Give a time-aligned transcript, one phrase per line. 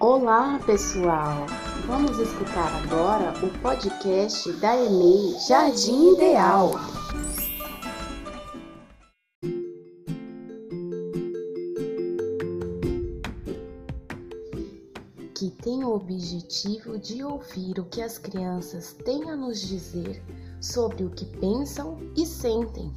[0.00, 1.46] Olá, pessoal!
[1.86, 6.72] Vamos escutar agora o podcast da EMEI Jardim Ideal.
[15.32, 20.20] Que tem o objetivo de ouvir o que as crianças têm a nos dizer
[20.60, 22.92] sobre o que pensam e sentem.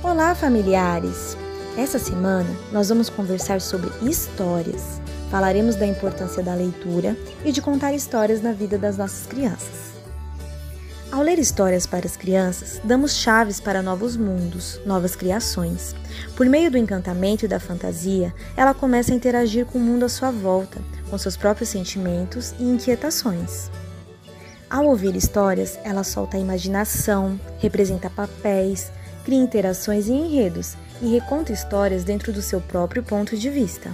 [0.00, 1.43] Olá, familiares!
[1.76, 5.00] Essa semana nós vamos conversar sobre histórias.
[5.28, 9.92] Falaremos da importância da leitura e de contar histórias na vida das nossas crianças.
[11.10, 15.96] Ao ler histórias para as crianças, damos chaves para novos mundos, novas criações.
[16.36, 20.08] Por meio do encantamento e da fantasia, ela começa a interagir com o mundo à
[20.08, 23.68] sua volta, com seus próprios sentimentos e inquietações.
[24.70, 28.92] Ao ouvir histórias, ela solta a imaginação, representa papéis,
[29.24, 33.90] cria interações e enredos e reconta histórias dentro do seu próprio ponto de vista.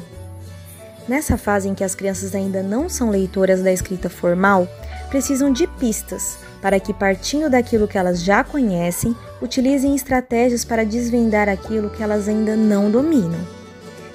[1.08, 4.68] Nessa fase em que as crianças ainda não são leitoras da escrita formal,
[5.08, 11.48] precisam de pistas para que, partindo daquilo que elas já conhecem, utilizem estratégias para desvendar
[11.48, 13.40] aquilo que elas ainda não dominam.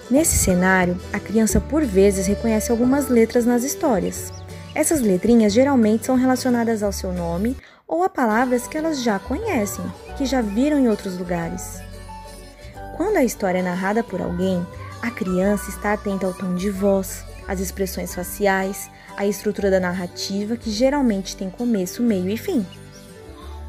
[0.10, 4.32] Nesse cenário, a criança por vezes reconhece algumas letras nas histórias.
[4.74, 9.84] Essas letrinhas geralmente são relacionadas ao seu nome ou a palavras que elas já conhecem,
[10.18, 11.82] que já viram em outros lugares.
[12.96, 14.66] Quando a história é narrada por alguém,
[15.02, 20.56] a criança está atenta ao tom de voz, às expressões faciais, à estrutura da narrativa,
[20.56, 22.66] que geralmente tem começo, meio e fim.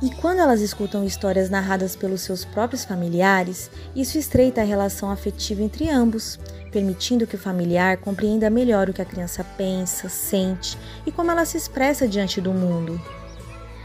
[0.01, 5.61] E quando elas escutam histórias narradas pelos seus próprios familiares, isso estreita a relação afetiva
[5.61, 6.39] entre ambos,
[6.71, 11.45] permitindo que o familiar compreenda melhor o que a criança pensa, sente e como ela
[11.45, 13.01] se expressa diante do mundo.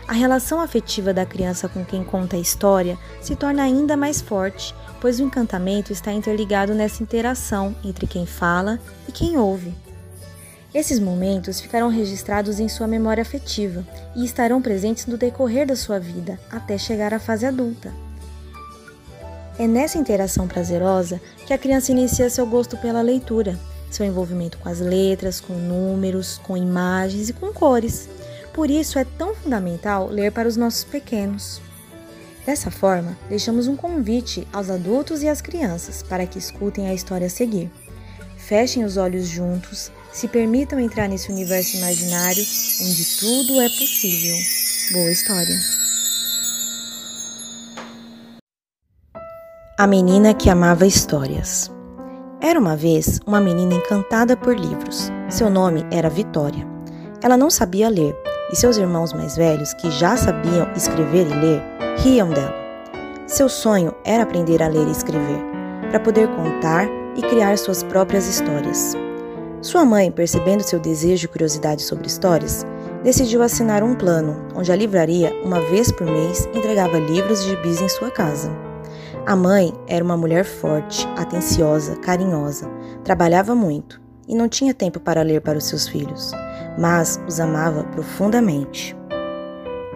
[0.07, 4.75] A relação afetiva da criança com quem conta a história se torna ainda mais forte,
[4.99, 9.73] pois o encantamento está interligado nessa interação entre quem fala e quem ouve.
[10.73, 15.99] Esses momentos ficarão registrados em sua memória afetiva e estarão presentes no decorrer da sua
[15.99, 17.93] vida, até chegar à fase adulta.
[19.59, 23.59] É nessa interação prazerosa que a criança inicia seu gosto pela leitura,
[23.91, 28.07] seu envolvimento com as letras, com números, com imagens e com cores.
[28.53, 31.61] Por isso é tão fundamental ler para os nossos pequenos.
[32.45, 37.27] Dessa forma, deixamos um convite aos adultos e às crianças para que escutem a história
[37.27, 37.71] a seguir.
[38.37, 42.43] Fechem os olhos juntos, se permitam entrar nesse universo imaginário
[42.81, 44.35] onde tudo é possível.
[44.91, 45.55] Boa história!
[49.77, 51.71] A menina que amava histórias.
[52.41, 55.09] Era uma vez uma menina encantada por livros.
[55.29, 56.67] Seu nome era Vitória.
[57.23, 58.15] Ela não sabia ler
[58.51, 61.61] e seus irmãos mais velhos, que já sabiam escrever e ler,
[61.99, 62.53] riam dela.
[63.27, 65.39] Seu sonho era aprender a ler e escrever,
[65.89, 68.95] para poder contar e criar suas próprias histórias.
[69.61, 72.65] Sua mãe, percebendo seu desejo e curiosidade sobre histórias,
[73.03, 77.79] decidiu assinar um plano onde a livraria, uma vez por mês, entregava livros e gibis
[77.79, 78.51] em sua casa.
[79.25, 82.67] A mãe era uma mulher forte, atenciosa, carinhosa,
[83.03, 84.00] trabalhava muito
[84.31, 86.31] e não tinha tempo para ler para os seus filhos
[86.77, 88.95] mas os amava profundamente.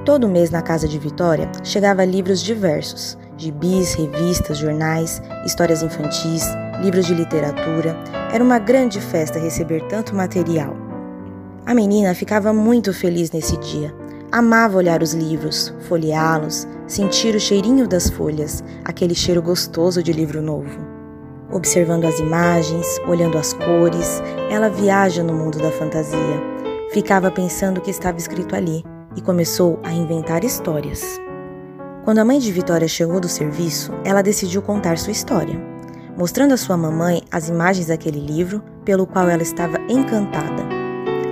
[0.04, 6.44] Todo mês na casa de Vitória chegava livros diversos, gibis, revistas, jornais, histórias infantis,
[6.82, 7.98] livros de literatura.
[8.32, 10.76] Era uma grande festa receber tanto material.
[11.66, 13.94] A menina ficava muito feliz nesse dia.
[14.32, 20.42] Amava olhar os livros, folheá-los, sentir o cheirinho das folhas, aquele cheiro gostoso de livro
[20.42, 20.95] novo.
[21.56, 24.22] Observando as imagens, olhando as cores,
[24.52, 26.56] ela viaja no mundo da fantasia
[26.96, 28.82] Ficava pensando o que estava escrito ali
[29.18, 31.20] e começou a inventar histórias.
[32.06, 35.60] Quando a mãe de Vitória chegou do serviço, ela decidiu contar sua história,
[36.18, 40.64] mostrando à sua mamãe as imagens daquele livro pelo qual ela estava encantada.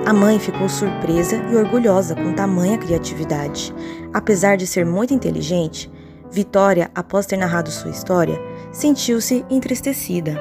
[0.05, 3.73] A mãe ficou surpresa e orgulhosa com tamanha criatividade.
[4.13, 5.89] Apesar de ser muito inteligente,
[6.29, 8.37] Vitória, após ter narrado sua história,
[8.73, 10.37] sentiu-se entristecida.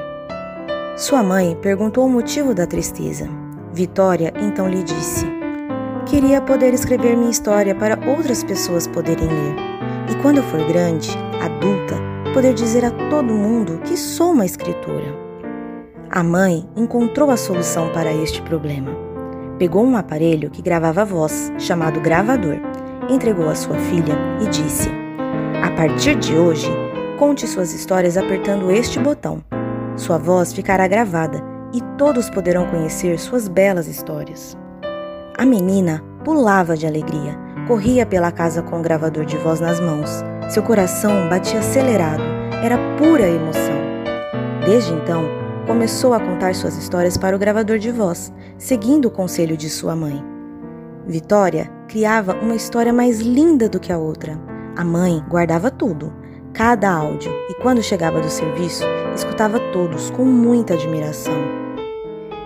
[0.97, 3.29] Sua mãe perguntou o motivo da tristeza
[3.73, 5.25] Vitória então lhe disse:
[6.05, 9.55] Queria poder escrever minha história para outras pessoas poderem ler.
[10.11, 11.09] E quando eu for grande,
[11.41, 11.95] adulta,
[12.35, 15.23] poder dizer a todo mundo que sou uma escritora.
[16.11, 18.91] A mãe encontrou a solução para este problema.
[19.57, 22.57] Pegou um aparelho que gravava a voz, chamado gravador,
[23.09, 24.91] entregou à sua filha e disse:
[25.63, 26.69] A partir de hoje,
[27.17, 29.43] conte suas histórias apertando este botão.
[29.95, 31.43] Sua voz ficará gravada
[31.73, 34.57] e todos poderão conhecer suas belas histórias.
[35.37, 37.37] A menina pulava de alegria,
[37.67, 40.23] corria pela casa com o gravador de voz nas mãos.
[40.49, 42.23] Seu coração batia acelerado,
[42.63, 43.75] era pura emoção.
[44.65, 45.23] Desde então,
[45.65, 49.95] começou a contar suas histórias para o gravador de voz, seguindo o conselho de sua
[49.95, 50.23] mãe.
[51.07, 54.39] Vitória criava uma história mais linda do que a outra.
[54.75, 56.13] A mãe guardava tudo,
[56.53, 58.83] cada áudio, e quando chegava do serviço,
[59.15, 61.33] escutava todos com muita admiração.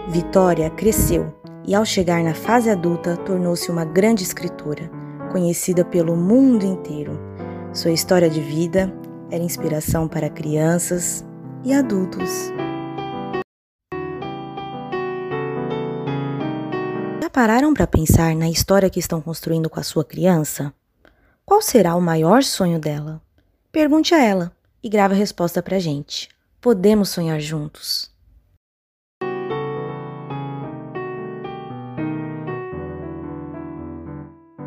[0.07, 1.33] Vitória cresceu
[1.65, 4.89] e, ao chegar na fase adulta, tornou-se uma grande escritora,
[5.31, 7.19] conhecida pelo mundo inteiro.
[7.73, 8.91] Sua história de vida
[9.29, 11.25] era inspiração para crianças
[11.65, 12.51] e adultos.
[17.21, 20.73] Já pararam para pensar na história que estão construindo com a sua criança?
[21.45, 23.21] Qual será o maior sonho dela?
[23.77, 24.51] Pergunte a ela
[24.81, 26.29] e grave a resposta para a gente.
[26.59, 28.11] Podemos sonhar juntos.